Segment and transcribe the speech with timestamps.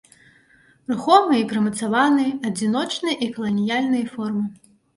[0.93, 4.43] Рухомыя і прымацаваныя, адзіночныя і каланіяльныя формы.